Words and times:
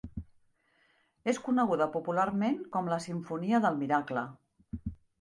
És 1.33 1.41
coneguda 1.49 1.87
popularment 1.97 2.59
com 2.79 2.93
la 2.95 3.01
simfonia 3.09 3.63
del 3.67 3.81
miracle. 3.87 4.29